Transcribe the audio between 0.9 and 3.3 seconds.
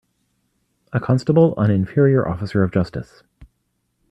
A constable an inferior officer of justice